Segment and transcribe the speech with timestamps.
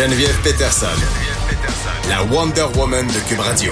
[0.00, 0.86] Geneviève Peterson,
[2.08, 3.70] la Wonder Woman de Cube Radio.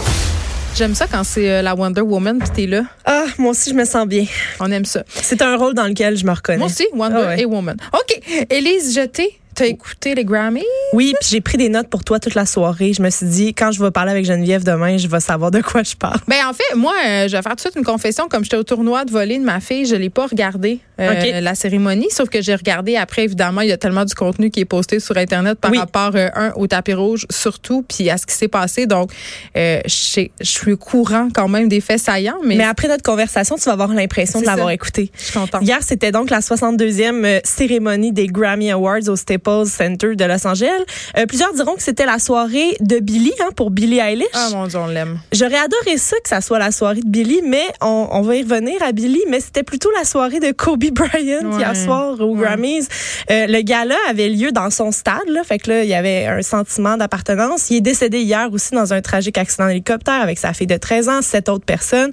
[0.77, 2.83] J'aime ça quand c'est euh, la Wonder Woman puis t'es là.
[3.07, 4.27] Ah, moi aussi, je me sens bien.
[4.61, 5.05] On aime ça.
[5.09, 6.59] C'est un rôle dans lequel je me reconnais.
[6.59, 7.41] Moi aussi, Wonder Ah ouais.
[7.41, 7.79] et Woman.
[7.95, 8.21] OK.
[8.51, 10.63] Élise Jeté, t'as écouté les Grammys?
[10.93, 12.93] Oui, puis j'ai pris des notes pour toi toute la soirée.
[12.93, 15.61] Je me suis dit, quand je vais parler avec Geneviève demain, je vais savoir de
[15.61, 16.19] quoi je parle.
[16.29, 18.29] Ben en fait, moi, euh, je vais faire tout de suite une confession.
[18.29, 21.29] Comme j'étais au tournoi de volley de ma fille, je l'ai pas regardé euh, OK.
[21.43, 22.09] la cérémonie.
[22.11, 23.25] Sauf que j'ai regardé après.
[23.25, 25.79] Évidemment, il y a tellement du contenu qui est posté sur Internet par Oui.
[25.79, 28.87] rapport euh, un au tapis rouge surtout, puis à ce qui s'est passé.
[28.87, 29.11] Donc,
[29.57, 33.57] euh, je suis au courant quand même des faits saillants, mais, Mais après notre conversation,
[33.57, 35.11] tu vas avoir l'impression de l'avoir écouté.
[35.19, 35.63] je suis contente.
[35.63, 40.47] Hier, c'était donc la 62e euh, cérémonie des Grammy Awards au Staples Center de Los
[40.47, 40.85] Angeles.
[41.17, 44.27] Euh, plusieurs diront que c'était la soirée de Billy hein, pour Billie Eilish.
[44.35, 45.19] Ah mon Dieu, on l'aime.
[45.33, 48.43] J'aurais adoré ça que ça soit la soirée de Billy, mais on, on va y
[48.43, 51.59] revenir à Billy, mais c'était plutôt la soirée de Kobe Bryant Ouais.
[51.59, 52.43] hier soir aux Ouais.
[52.43, 52.87] Grammys.
[53.31, 56.27] Euh, le gala avait lieu dans son stade, là, fait que là il y avait
[56.27, 57.71] un sentiment d'appartenance.
[57.71, 61.09] Il est décédé hier aussi dans un tragique accident d'hélicoptère avec sa fille de 13
[61.09, 62.11] ans, sept autres personnes.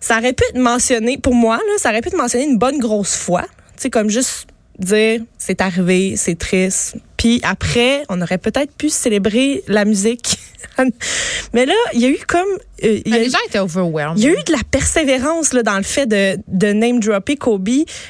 [0.00, 2.78] Ça aurait pu être mentionné pour moi là, ça aurait pu être mentionné une bonne
[2.78, 4.46] grosse fois, tu sais comme juste
[4.80, 6.96] dire c'est arrivé, c'est triste.
[7.16, 10.38] Puis après, on aurait peut-être pu célébrer la musique.
[11.52, 12.48] Mais là, il y a eu comme
[12.84, 14.18] euh, il y a les eu- gens étaient overwhelmed.
[14.18, 17.36] il y a eu de la persévérance là, dans le fait de, de name dropper
[17.36, 17.68] Kobe.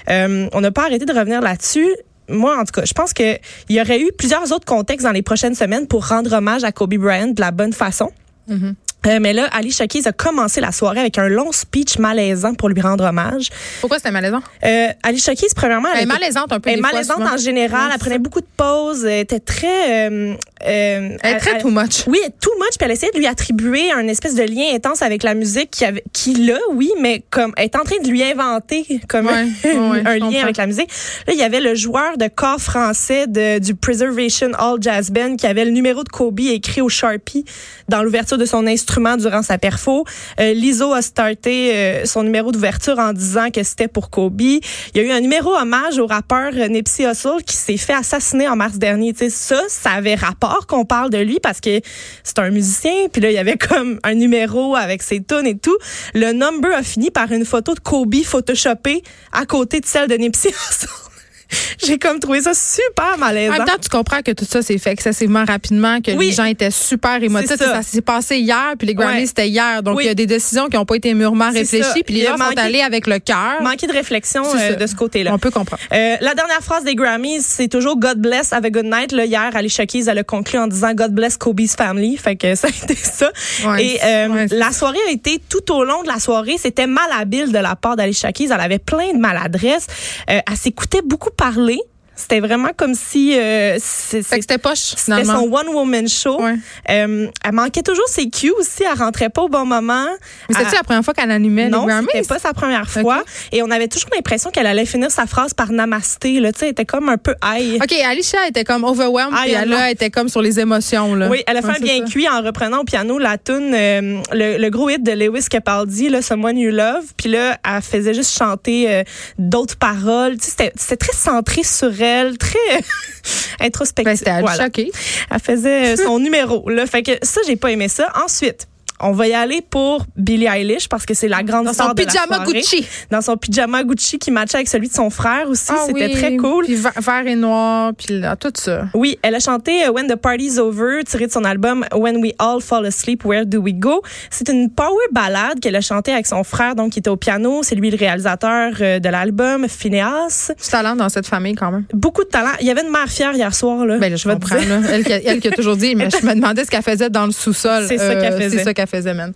[0.08, 1.88] Euh, on n'a pas arrêté de revenir là-dessus.
[2.28, 3.36] Moi, en tout cas, je pense que
[3.68, 6.70] il y aurait eu plusieurs autres contextes dans les prochaines semaines pour rendre hommage à
[6.70, 8.10] Kobe Bryant de la bonne façon.
[8.46, 8.74] Mhm.
[9.06, 12.68] Euh, mais là, Ali Keys a commencé la soirée avec un long speech malaisant pour
[12.68, 13.48] lui rendre hommage.
[13.80, 14.42] Pourquoi c'était malaisant?
[14.64, 16.68] Euh, Ali Keys, premièrement, Elle est était- malaisante un peu.
[16.70, 17.90] elle est fois, malaisante en général.
[17.92, 19.06] Elle prenait beaucoup de pauses.
[19.06, 20.10] Elle était très...
[20.10, 22.04] euh, Elle est très too much.
[22.08, 25.22] oui, too much, puis elle essayait de lui attribuer un espèce de lien intense avec
[25.22, 28.22] la musique qui avait, qui l'a, oui, mais comme elle est en train de lui
[28.22, 29.32] inventer comme Ouais,
[29.64, 30.42] un, ouais, un je lien comprends.
[30.42, 30.90] avec la musique.
[31.26, 35.36] Là, il y avait le joueur de corps français de, du Preservation All Jazz Band
[35.36, 37.46] qui avait le numéro de Kobe écrit au Sharpie
[37.88, 40.04] dans l'ouverture de son instrument durant sa perfo.
[40.40, 44.40] Euh, Lizzo a starté euh, son numéro d'ouverture en disant que c'était pour Kobe.
[44.40, 44.60] Il
[44.94, 48.56] y a eu un numéro hommage au rappeur Nipsey Hussle qui s'est fait assassiner en
[48.56, 49.12] mars dernier.
[49.12, 51.80] Tu sais, ça, ça avait rapport qu'on parle de lui parce que
[52.24, 53.08] c'est un musicien.
[53.12, 55.76] Puis là, il y avait comme un numéro avec ses tunes et tout.
[56.14, 59.02] Le number a fini par une photo de Kobe photoshopée
[59.32, 61.09] à côté de celle de Nipsey Hussle.
[61.84, 63.52] J'ai comme trouvé ça super En malaisant.
[63.52, 66.26] même temps, tu comprends que tout ça s'est fait excessivement rapidement, que Oui.
[66.28, 67.56] les gens étaient super émotifs.
[67.56, 67.74] Ça.
[67.74, 69.26] Ça, s'est passé hier, puis les Grammys, Ouais.
[69.26, 69.82] c'était hier.
[69.82, 70.04] Donc, Oui.
[70.04, 72.44] il y a des décisions qui n'ont pas été mûrement réfléchies, puis les gens sont
[72.44, 73.60] manqué- allés avec le cœur.
[73.62, 75.32] Manqué de réflexion euh, de ce côté-là.
[75.34, 75.82] On peut comprendre.
[75.92, 79.12] Euh, la dernière phrase des Grammys, c'est toujours God bless, have a good night.
[79.12, 82.16] Là, hier, Alicia Keys, elle a conclu en disant God bless Kobe's family.
[82.16, 83.30] Fait que ça a été ça.
[83.66, 86.86] Ouais, Et euh, ouais, la soirée a été tout au long de la soirée, c'était
[86.86, 88.48] malhabile de la part d'Alicia Keys.
[88.52, 89.86] Elle avait plein de maladresses.
[90.30, 91.89] Euh, elle s'écoutait beaucoup parler.
[92.20, 96.40] C'était vraiment comme si euh, c'était poche, c'était son one-woman show.
[96.42, 96.54] Ouais.
[96.90, 98.82] Euh, elle manquait toujours ses cues aussi.
[98.84, 100.06] Elle rentrait pas au bon moment.
[100.48, 102.06] Mais c'était la première fois qu'elle animait non, les Grammys?
[102.12, 103.22] c'était pas sa première fois.
[103.52, 106.40] Et on avait toujours l'impression qu'elle allait finir sa phrase par namasté.
[106.40, 107.80] Là, tu sais, elle était comme un peu high.
[107.82, 111.14] OK, Alicia était comme overwhelmed, puis elle là, était comme sur les émotions.
[111.14, 111.28] Là.
[111.28, 112.10] Oui, elle a fait Ouais, un bien ça.
[112.12, 116.08] cuit en reprenant au piano la tune, euh, le, le gros hit de Lewis Capaldi,
[116.08, 117.04] là, Someone You Love.
[117.16, 119.02] Puis là, elle faisait juste chanter euh,
[119.38, 120.36] d'autres paroles.
[120.38, 122.58] Tu sais, c'était très centré sur elle, très.
[124.04, 124.64] Ben, c'était Voilà.
[124.64, 124.90] choqué.
[125.30, 126.68] Elle faisait son numéro.
[126.70, 126.86] Là.
[126.86, 128.10] Fait que ça, j'ai pas aimé ça.
[128.24, 128.66] Ensuite,
[129.02, 131.94] on va y aller pour Billie Eilish parce que c'est la grande Dans star son
[131.94, 132.52] de la pyjama soirée.
[132.60, 132.86] Gucci.
[133.10, 135.64] Dans son pyjama Gucci qui matchait avec celui de son frère aussi.
[135.68, 136.64] Ah C'était oui, très cool.
[136.64, 138.84] Puis vert, et noir, puis là, tout ça.
[138.94, 142.32] Oui, elle a chanté euh, When the Party's Over, tiré de son album When We
[142.38, 144.02] All Fall Asleep, Where Do We Go?
[144.30, 147.62] C'est une power ballade qu'elle a chantée avec son frère, donc qui était au piano.
[147.62, 150.52] C'est lui le réalisateur euh, de l'album, Phineas.
[150.62, 151.84] Du talent dans cette famille, quand même.
[151.92, 152.50] Beaucoup de talent.
[152.60, 153.98] Il y avait une mère fière hier soir, là.
[153.98, 154.68] Ben là, je vais te dire.
[154.68, 154.80] Là.
[154.92, 157.10] Elle, qui a- elle qui a toujours dit, mais je me demandais ce qu'elle faisait
[157.10, 157.84] dans le sous-sol.
[157.88, 158.89] C'est ça qu'elle faisait.
[158.90, 159.32] Faisait, man.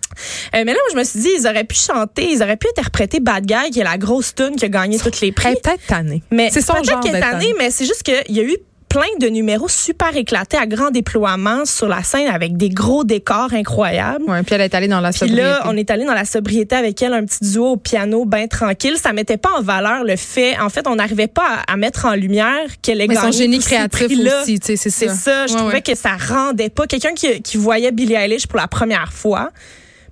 [0.55, 2.67] Euh, mais là, moi, je me suis dit, ils auraient pu chanter, ils auraient pu
[2.67, 5.47] interpréter Bad Guy, qui est la grosse tune qui a gagné tous les prix.
[5.47, 6.23] Elle est peut-être tannée.
[6.31, 7.53] Mais c'est son peut-être genre qu'elle est tannée.
[7.57, 8.57] mais c'est juste qu'il y a eu
[8.95, 13.53] plein de numéros super éclatés à grand déploiement sur la scène avec des gros décors
[13.53, 14.23] incroyables.
[14.25, 15.41] Ouais, puis elle est allée dans la Puis sobriété.
[15.43, 18.47] là, on est allé dans la sobriété avec elle, un petit duo au piano bien
[18.47, 18.95] tranquille.
[18.97, 22.05] Ça mettait pas en valeur le fait, en fait, on n'arrivait pas à, à mettre
[22.05, 24.07] en lumière qu'elle gagné son génie créatif
[24.41, 25.13] aussi, tu sais, c'est C'est ça.
[25.15, 25.81] ça, je Ouais, trouvais ouais.
[25.81, 26.87] que ça rendait pas.
[26.87, 29.51] Quelqu'un qui, qui voyait Billie Eilish pour la première fois,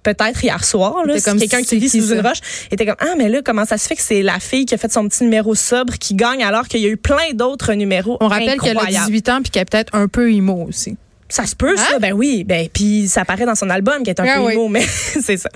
[0.04, 2.30] peut-être hier soir, si comme quelqu'un qui vit c'est sous une ça?
[2.30, 2.40] roche,
[2.72, 4.78] était comme ah mais là comment ça se fait que c'est la fille qui a
[4.78, 8.18] fait son petit numéro sobre qui gagne alors qu'il y a eu plein d'autres numéros
[8.22, 9.08] On rappelle qu'elle a incroyables.
[9.08, 10.98] 18 ans puis qu'elle est peut-être un peu emo aussi.
[11.34, 11.84] Ça se peut, ça.
[11.96, 11.98] Hein?
[12.00, 12.44] Ben oui.
[12.44, 14.56] Ben, puis ça apparaît dans son album qui est un Ah peu oui.
[14.70, 15.50] mais c'est ça.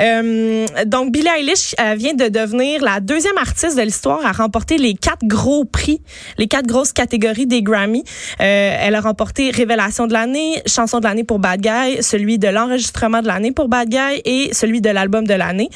[0.00, 4.78] Euh, donc, Billie Eilish euh, vient de devenir la deuxième artiste de l'histoire à remporter
[4.78, 6.00] les quatre gros prix,
[6.38, 8.04] les quatre grosses catégories des Grammy.
[8.40, 12.46] Euh, elle a remporté Révélation de l'année, Chanson de l'année pour Bad Guy, celui de
[12.46, 15.68] l'enregistrement de l'année pour Bad Guy et celui de l'album de l'année.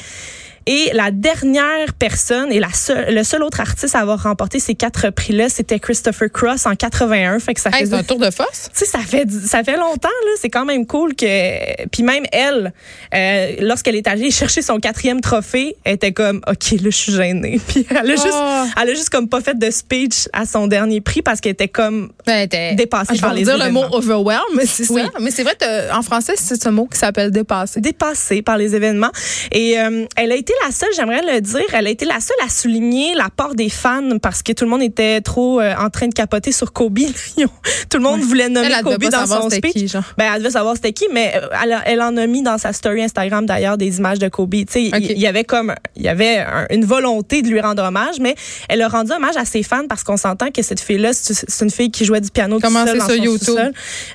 [0.71, 4.75] Et la dernière personne et la seule, le seul autre artiste à avoir remporté ces
[4.75, 7.39] quatre prix-là, c'était Christopher Cross en 81.
[7.39, 8.69] Fait que ça Hey, c'est un tour de force.
[8.71, 10.31] tu sais, ça fait ça fait longtemps là.
[10.39, 11.87] C'est quand même cool que.
[11.87, 12.71] Puis même elle,
[13.15, 17.13] euh, lorsqu'elle est allée chercher son quatrième trophée, elle était comme, ok, là, je suis
[17.13, 17.59] gênée.
[17.67, 18.65] Puis elle a juste, Oh.
[18.79, 21.67] elle a juste comme pas fait de speech à son dernier prix parce qu'elle était
[21.67, 25.01] comme Ben, t'es- Dépassée Je par les dire le mot overwhelm, c'est Oui.
[25.01, 25.09] ça.
[25.19, 25.57] Mais c'est vrai,
[25.91, 27.81] en français, c'est ce mot qui s'appelle dépasser.
[27.81, 29.11] dépassée par les événements.
[29.51, 32.37] Et euh, elle a été la seule, j'aimerais le dire, elle a été la seule
[32.45, 36.07] à souligner l'apport des fans parce que tout le monde était trop euh, en train
[36.07, 36.99] de capoter sur Kobe.
[37.89, 39.71] Tout le monde voulait nommer Elle, Kobe dans son speech.
[39.73, 40.03] qui, genre.
[40.17, 42.73] Ben, elle devait savoir c'était qui, mais euh, elle, elle en a mis dans sa
[42.73, 44.53] story Instagram d'ailleurs des images de Kobe.
[44.55, 45.01] Il- Ok.
[45.09, 48.35] il y avait comme, il y avait un- une volonté de lui rendre hommage, mais
[48.67, 51.71] elle a rendu hommage à ses fans parce qu'on s'entend que cette fille-là, c'est une
[51.71, 53.57] fille qui jouait du piano tout Commencé seul sur YouTube.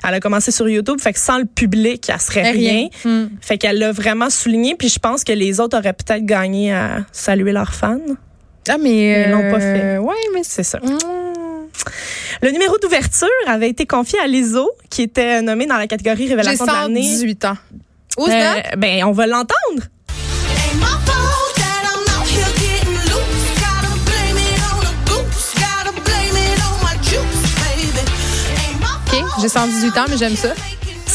[0.07, 2.71] Elle a commencé sur YouTube, fait que sans le public, elle serait rien.
[2.71, 2.87] Rien.
[3.03, 3.27] Hmm.
[3.41, 7.05] Fait qu'elle l'a vraiment souligné, puis je pense que les autres auraient peut-être gagné à
[7.11, 7.99] saluer leurs fans.
[8.67, 9.25] Ah, mais.
[9.27, 9.97] Ils l'ont pas fait.
[9.97, 10.79] Ouais, mais C'est ça.
[10.79, 10.97] Hmm.
[12.41, 16.65] Le numéro d'ouverture avait été confié à Lizzo, qui était nommée dans la catégorie Révélation
[16.65, 17.01] de l'année.
[17.03, 17.57] 118 ans.
[18.17, 19.83] Who's Euh, ben, on va l'entendre.
[29.07, 30.53] OK, j'ai 118 ans, mais j'aime ça.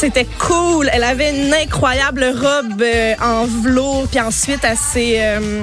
[0.01, 0.89] C'était cool.
[0.91, 5.61] Elle avait une incroyable robe euh, en velours, puis ensuite elle s'est euh,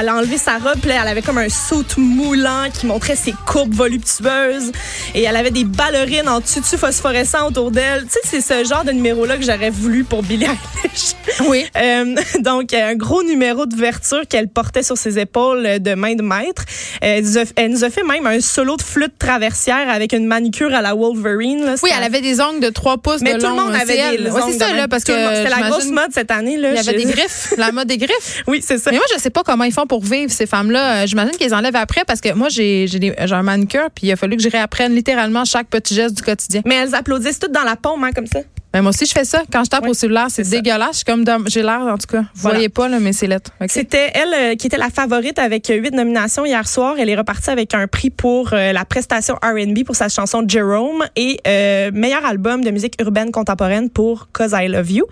[0.00, 3.34] elle a enlevé sa robe, puis elle avait comme un saut moulant qui montrait ses
[3.46, 4.72] courbes voluptueuses
[5.14, 8.04] et elle avait des ballerines en tutu phosphorescent autour d'elle.
[8.04, 11.14] Tu sais, c'est ce genre de numéro là que j'aurais voulu pour Billie Eilish.
[11.48, 11.64] Oui.
[11.82, 16.64] Euh, donc, un gros numéro d'ouverture qu'elle portait sur ses épaules de main de maître.
[17.00, 20.26] Elle nous, a, elle nous a fait même un solo de flûte traversière avec une
[20.26, 21.64] manicure à la Wolverine.
[21.64, 21.74] Là.
[21.82, 23.62] Oui, elle avait des ongles de 3 pouces mais de tout le long.
[23.62, 24.22] monde avait des.
[24.24, 25.12] Ouais, ongles c'est ça, de là, parce que.
[25.12, 26.56] C'était la grosse mode cette année.
[26.56, 28.42] Là, Il y avait des griffes, la mode des griffes.
[28.46, 28.90] Oui, c'est ça.
[28.90, 31.02] Mais moi, je sais pas comment font pour vivre, ces femmes-là.
[31.02, 32.86] Euh, J'imagine qu'ils enlèvent après parce que moi, j'ai
[33.18, 36.62] un manucure, puis il a fallu que je réapprenne littéralement chaque petit geste du quotidien.
[36.64, 38.40] Mais elles applaudissent toutes dans la paume, hein, comme ça.
[38.74, 39.42] Mais moi aussi, je fais ça.
[39.52, 40.90] Quand je tape Oui, au cellulaire, c'est dégueulasse.
[40.92, 42.22] Je suis comme j'ai l'air, en tout cas.
[42.22, 42.56] Vous Voilà.
[42.56, 43.50] voyez pas, là, mais c'est lettre.
[43.68, 46.94] C'était elle euh, qui était la favorite avec huit nominations hier soir.
[46.98, 51.04] Elle est repartie avec un prix pour euh, la prestation R&B pour sa chanson Jerome
[51.16, 55.04] et euh, meilleur album de musique urbaine contemporaine pour Cause I Love You.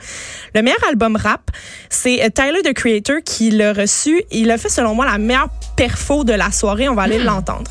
[0.54, 1.50] Le meilleur album rap,
[1.90, 4.22] c'est Tyler the Creator qui l'a reçu.
[4.30, 6.88] Il a fait selon moi la meilleure perfo de la soirée.
[6.88, 7.70] On va aller l'entendre.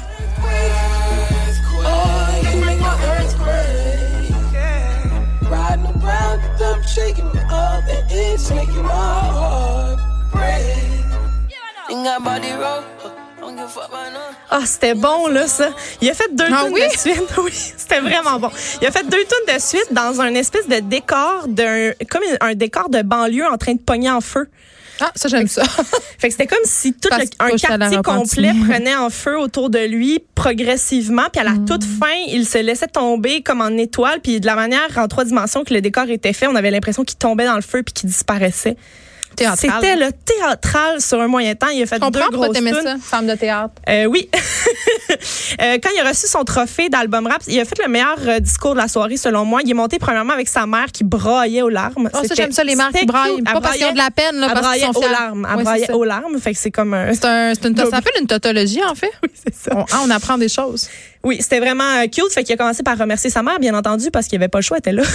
[6.90, 10.00] Shaking me up, and it's making my heart.
[10.32, 11.06] Break.
[11.88, 12.84] Think I body roll,
[14.50, 15.70] Ah, c'était bon, là, ça.
[16.02, 16.82] Il a fait deux Ah tunes oui?
[16.92, 17.24] de suite.
[17.38, 18.50] Oui, c'était vraiment bon.
[18.82, 22.54] Il a fait deux tunes de suite dans un espèce de décor d'un, comme un
[22.56, 24.48] décor de banlieue en train de pogner en feu.
[25.02, 25.64] Ah, ça, j'aime ça.
[26.18, 29.80] Fait que c'était comme si tout le- un quartier complet prenait en feu autour de
[29.80, 31.24] lui progressivement.
[31.32, 32.00] Puis à la toute Mm.
[32.02, 34.20] fin, il se laissait tomber comme en étoile.
[34.20, 37.06] Puis de la manière en trois dimensions que le décor était fait, on avait l'impression
[37.06, 38.76] qu'il tombait dans le feu puis qu'il disparaissait.
[39.38, 41.68] C'était le théâtral sur un moyen temps.
[41.70, 43.74] Il a fait deux grosses ça, femme de théâtre.
[43.88, 44.30] Euh, oui.
[45.62, 48.40] Euh, quand il a reçu son trophée d'album rap, il a fait le meilleur euh,
[48.40, 49.62] discours de la soirée selon moi.
[49.64, 52.09] Il est monté premièrement avec sa mère qui braillait aux larmes.
[52.14, 53.42] Oh, ça, j'aime ça, les mères qui braillent.
[53.42, 55.12] Pas parce qu'ils ont de la peine, là, Elle parce qu'ils sont aux fiers.
[55.12, 55.48] larmes.
[55.50, 56.40] Elle Ouais, braillait aux larmes.
[56.40, 57.14] Fait que c'est comme un...
[57.14, 59.12] C'est un, une, ça s'appelle une tautologie, en fait.
[59.24, 59.71] Oui, c'est ça.
[59.76, 60.88] On, ah, on apprend des choses.
[61.23, 62.31] Oui, c'était vraiment euh, cute.
[62.31, 64.64] Fait qu'il a commencé par remercier sa mère, bien entendu, parce qu'il avait pas le
[64.64, 65.07] choix, elle était là.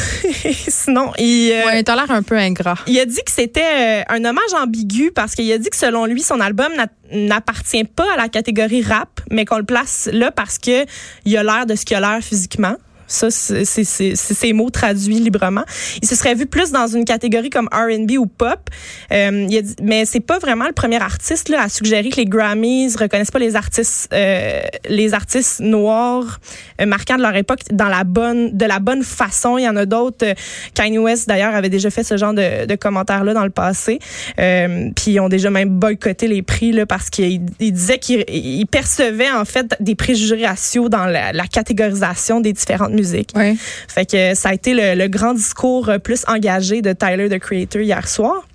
[0.68, 2.76] Sinon, il, euh, Ouais, t'as l'air un peu ingrat.
[2.87, 6.04] il a dit que c'était euh, un hommage ambigu parce qu'il a dit que selon
[6.04, 10.30] lui, son album n'a- n'appartient pas à la catégorie rap, mais qu'on le place là
[10.30, 10.84] parce que
[11.25, 12.76] il a l'air de ce qu'il a l'air physiquement.
[13.06, 15.64] Ça, c'est ses mots traduits librement.
[16.02, 18.70] Il se serait vu plus dans une catégorie comme R&B ou pop.
[19.12, 22.25] Euh, il a mais c'est pas vraiment le premier artiste là, à suggérer que les
[22.25, 26.40] Grammys reconnaissent pas les artistes, euh, les artistes noirs
[26.80, 29.58] euh, marquants de leur époque dans la bonne, de la bonne façon.
[29.58, 30.26] Il y en a d'autres.
[30.26, 30.34] euh,
[30.75, 33.99] Kanye West d'ailleurs avait déjà fait ce genre de, de commentaires là dans le passé.
[34.38, 38.25] Euh, puis ils ont déjà même boycotté les prix là parce qu'il il disait qu'il
[38.28, 43.30] il percevait en fait des préjugés raciaux dans la, la catégorisation des différentes musiques.
[43.36, 43.56] Ouais.
[43.88, 47.38] Fait que ça a été le, le grand discours euh, plus engagé de Tyler the
[47.38, 48.46] Creator hier soir.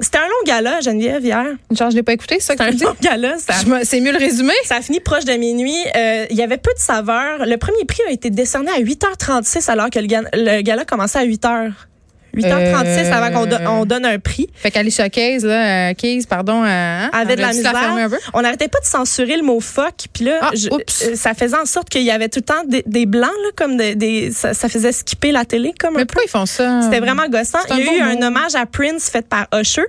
[0.00, 1.44] C'était un long gala, Geneviève, hier.
[1.76, 2.84] Genre, je l'ai pas écouté, c'est ça que un tu dis?
[2.84, 3.34] long gala.
[3.82, 4.52] C'est mieux le résumé?
[4.64, 5.74] ça a fini proche de minuit.
[5.96, 7.44] Euh, Il y avait peu de saveurs.
[7.46, 11.72] Le premier prix a été décerné à 8h36 alors que le gala commençait à 8h.
[12.36, 14.48] 8h36 Euh, avant qu'on do- on donne un prix.
[14.54, 17.74] Fait qu'Alicia Keys, là, euh, Keys, pardon, euh, hein, avait de la misère.
[18.34, 19.94] On n'arrêtait pas de censurer le mot fuck.
[20.12, 22.64] Puis là, Ah, je- euh, ça faisait en sorte qu'il y avait tout le temps
[22.66, 25.98] des, des blancs, là, comme des, des- ça, ça faisait skipper la télé comme un
[26.00, 26.14] Mais peu.
[26.14, 26.82] pourquoi ils font ça?
[26.82, 27.58] C'était vraiment gossant.
[27.70, 29.82] Il y a eu un hommage à Prince fait par Usher.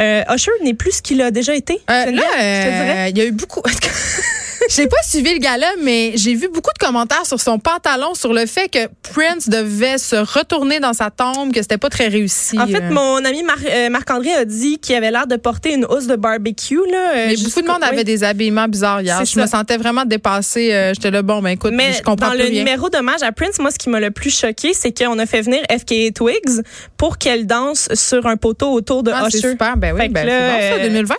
[0.00, 1.74] Euh, Usher n'est plus ce qu'il a déjà été.
[1.88, 2.96] Euh, là, je te dirais.
[3.06, 3.62] euh, il y a eu beaucoup.
[4.70, 8.32] J'ai pas suivi le gala, mais j'ai vu beaucoup de commentaires sur son pantalon sur
[8.32, 12.58] le fait que Prince devait se retourner dans sa tombe, que c'était pas très réussi.
[12.58, 12.90] En fait, euh.
[12.90, 16.16] mon ami Mar- euh, Marc-André a dit qu'il avait l'air de porter une housse de
[16.16, 16.80] barbecue.
[16.90, 19.24] Là, euh, Mais beaucoup de monde avait des habillements bizarres hier.
[19.24, 20.92] Je me sentais vraiment dépassée.
[20.94, 22.58] J'étais là, bon, ben écoute, Mais je comprends dans le rien.
[22.60, 25.42] numéro d'hommage à Prince, moi, ce qui m'a le plus choqué, c'est qu'on a fait
[25.42, 26.62] venir FKA Twigs
[26.96, 29.50] pour qu'elle danse sur un poteau autour de Ah, c'est Usher.
[29.50, 29.76] super.
[29.76, 31.14] Ben oui, ben, c'est bon ça, euh, 2020.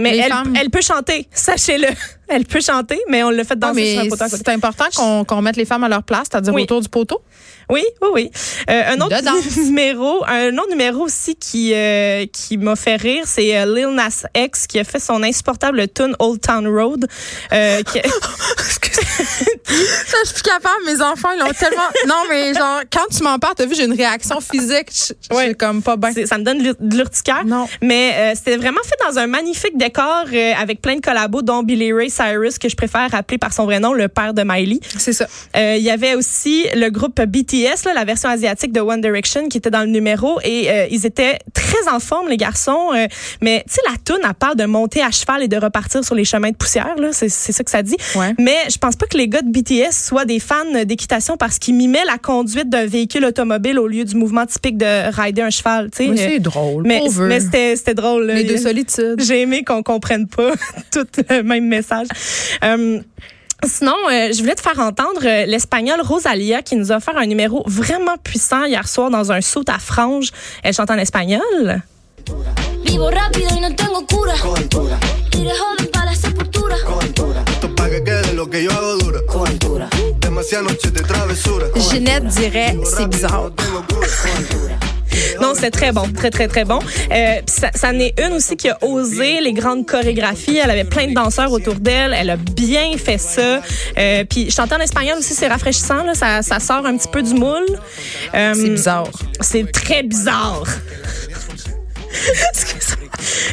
[0.00, 1.88] Mais elle, elle peut chanter, sachez-le.
[2.34, 5.42] Elle peut chanter, mais on l'a fait danser sur un poteau c'est important qu'on qu'on
[5.42, 6.62] mette les femmes à leur place, c'est-à-dire Oui.
[6.62, 7.20] autour du poteau?
[7.68, 8.30] Oui, oui, oui.
[8.70, 9.16] Euh, un autre
[9.64, 14.24] numéro, un autre numéro aussi qui euh, qui m'a fait rire, c'est euh, Lil Nas
[14.34, 17.06] X qui a fait son insupportable tune Old Town Road.
[17.52, 18.00] Euh, qui-
[20.06, 20.84] Ça, je suis plus capable.
[20.86, 21.82] Mes enfants, ils l'ont tellement.
[22.06, 24.88] Non, mais genre, quand tu m'en parles, t'as vu, j'ai une réaction physique.
[24.92, 25.46] Je Ouais.
[25.46, 26.12] suis comme pas bien.
[26.26, 27.44] ça me donne de l'urticaire.
[27.44, 27.66] Non.
[27.80, 31.62] Mais euh, c'était vraiment fait dans un magnifique décor euh, avec plein de collabos, dont
[31.62, 34.80] Billy Ray Cyrus, que je préfère appeler par son vrai nom, le père de Miley.
[34.98, 35.26] C'est ça.
[35.56, 39.48] Euh, Il y avait aussi le groupe BTS, là, la version asiatique de One Direction,
[39.48, 40.38] qui était dans le numéro.
[40.44, 42.90] Et ils étaient très en forme, les garçons.
[43.40, 46.14] mais tu sais, la toune, à part de monter à cheval et de repartir sur
[46.14, 46.94] les chemins de poussière.
[46.98, 47.96] là, C'est c'est ça que ça dit.
[48.14, 48.34] Ouais.
[48.38, 51.74] Mais je pense pas que les gars de BTS soient des fans d'équitation parce qu'ils
[51.74, 55.90] mimaient la conduite d'un véhicule automobile au lieu du mouvement typique de rider un cheval.
[55.92, 56.84] c'est drôle.
[56.86, 58.26] mais c'était drôle.
[58.26, 59.20] Les deux solitudes.
[59.20, 60.52] J'ai aimé qu'on comprenne pas
[60.92, 62.06] tout le même message.
[62.64, 63.00] Euh,
[63.64, 67.26] Sinon, euh, je voulais te faire entendre euh, l'espagnole Rosalia qui nous a offert un
[67.26, 70.30] numéro vraiment puissant hier soir dans un saut à franges.
[70.64, 71.80] Elle chante en espagnol.
[72.84, 74.34] Vivo rápido y no tengo cura.
[74.42, 74.98] Coventura,
[75.38, 76.74] Iré joven para la sepultura.
[76.84, 77.44] coventura.
[77.52, 79.01] Esto es pa' que quede lo que yo hago
[81.90, 83.50] Ginette dirait, c'est bizarre.
[85.40, 86.78] Non, c'est très bon, très très très bon.
[87.10, 90.56] Euh, ça, ça en est une aussi qui a osé les grandes chorégraphies.
[90.56, 92.14] Elle avait plein de danseurs autour d'elle.
[92.14, 93.60] Elle a bien fait ça.
[93.98, 96.02] Euh, puis chanter en espagnol aussi, c'est rafraîchissant.
[96.04, 96.14] Là.
[96.14, 97.66] Ça, ça sort un petit peu du moule.
[98.34, 99.10] Euh, C'est bizarre.
[99.40, 100.64] C'est très bizarre.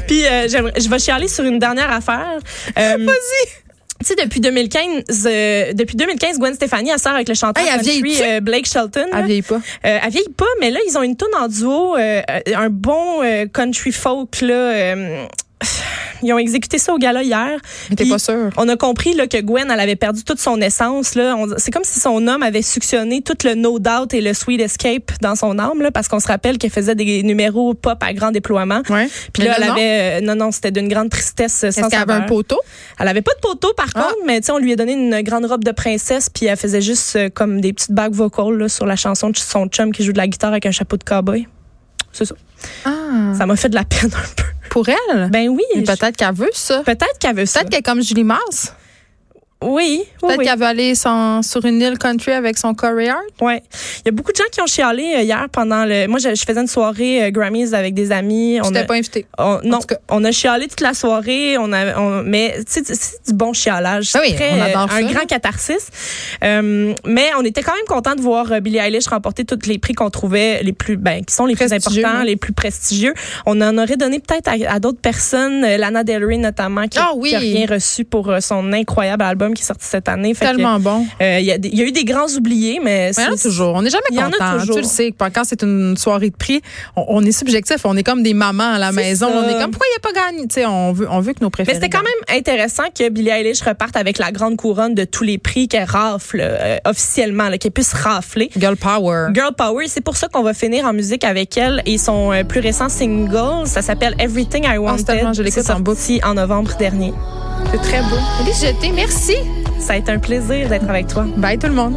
[0.07, 2.39] Puis euh, je vais chialer sur une dernière affaire.
[2.75, 3.58] Vas-y.
[3.99, 7.69] Tu sais, depuis 2015, euh, depuis 2015, Gwen Stefani, elle sort avec le chanteur Hey,
[7.71, 9.07] country euh, Blake Shelton.
[9.11, 9.55] Elle vieillit pas.
[9.55, 12.21] Euh, elle vieillit pas, mais là, ils ont une tune en duo, euh,
[12.55, 14.39] un bon euh, country folk.
[14.39, 15.25] Là, euh,
[16.23, 17.59] ils ont exécuté ça au gala hier.
[17.89, 18.49] Mais t'es pas sûre.
[18.57, 21.15] On a compris là, que Gwen, elle avait perdu toute son essence.
[21.15, 21.35] Là.
[21.37, 24.61] On- C'est comme si son homme avait suctionné tout le No Doubt et le Sweet
[24.61, 28.13] Escape dans son âme, là, parce qu'on se rappelle qu'elle faisait des numéros pop à
[28.13, 28.81] grand déploiement.
[28.89, 29.07] Ouais.
[29.33, 29.71] Puis Mais là, elle non.
[29.73, 29.81] avait...
[30.17, 32.59] euh, non, non, c'était d'une grande tristesse euh, Est-ce qu'elle avait un poteau?
[32.99, 34.01] Elle avait pas de poteau, par Ah.
[34.03, 37.15] contre, mais on lui a donné une grande robe de princesse, puis elle faisait juste
[37.15, 40.11] euh, comme des petites bagues vocales là, sur la chanson de son chum qui joue
[40.13, 41.47] de la guitare avec un chapeau de cowboy.
[42.11, 42.35] C'est ça.
[42.85, 43.33] Ah.
[43.37, 44.43] Ça m'a fait de la peine un peu.
[44.69, 45.29] Pour elle?
[45.31, 45.63] Ben oui.
[45.75, 46.83] Je- peut-être qu'elle veut ça.
[46.83, 47.59] Peut-être qu'elle veut ça.
[47.59, 48.73] Peut-être qu'elle est comme Julie Mars.
[49.61, 50.03] Oui.
[50.03, 50.45] oui, Peut-être oui.
[50.45, 53.19] qu'elle veut aller son- sur une île country avec son Corey Hart.
[53.41, 53.61] Ouais.
[53.97, 56.07] Il y a beaucoup de gens qui ont chialé euh, hier pendant le.
[56.07, 58.59] Moi, je, je faisais une soirée euh, Grammys avec des amis.
[58.61, 59.25] On Je t'ai a, pas invité.
[59.37, 61.57] on- non, on a chialé toute la soirée.
[61.57, 62.87] On a, on- mais c'est
[63.27, 64.11] du bon chialage.
[64.13, 65.13] Ah C'est oui, très, on adore euh, un ça.
[65.13, 65.87] grand catharsis.
[66.41, 69.93] Euh, mais on était quand même content de voir Billie Eilish remporter tous les prix
[69.93, 73.13] qu'on trouvait les plus, ben, qui sont les plus importants, les plus prestigieux.
[73.45, 77.09] On en aurait donné peut-être à, à d'autres personnes, Lana Del Rey notamment, qui, Ah
[77.11, 77.29] a- oui.
[77.31, 80.33] qui a rien reçu pour son incroyable album qui est sorti cette année.
[80.33, 81.05] Fait que, Tellement bon.
[81.21, 83.37] euh, Il y, a y eu des grands oubliés, mais Mais il y en a
[83.37, 83.75] c'est- toujours.
[83.75, 84.59] On n'est jamais Il y en a content.
[84.59, 84.75] toujours.
[84.75, 86.61] Tu le sais, quand c'est une soirée de prix,
[86.95, 87.77] on, on est subjectif.
[87.85, 89.29] On est comme des mamans à la maison.
[89.29, 89.35] ça.
[89.35, 90.47] On est comme, pourquoi il n'y a pas gagné?
[90.47, 91.75] Tu sais, on veut, on veut que nos Mais préférés.
[91.79, 95.37] c'était quand même intéressant que Billie Eilish reparte avec la grande couronne de tous les
[95.37, 98.49] prix qu'elle rafle euh, officiellement, qu'elle puisse rafler.
[98.57, 99.27] Girl Power.
[99.33, 102.43] Girl Power, c'est pour ça qu'on va finir en musique avec elle et son euh,
[102.43, 104.89] plus récent single, ça s'appelle Everything I Wanted.
[104.89, 105.99] Ah, c'est tellement, je l'écoute en boucle.
[106.23, 107.13] en novembre dernier.
[107.71, 108.17] C'est très beau.
[108.41, 109.35] Elise Jeté, merci.
[109.79, 111.25] Ça a été un plaisir d'être avec toi.
[111.37, 111.95] Bye tout le monde.